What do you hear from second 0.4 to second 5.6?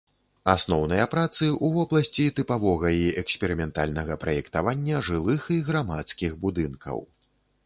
Асноўныя працы ў вобласці тыпавога і эксперыментальнага праектавання жылых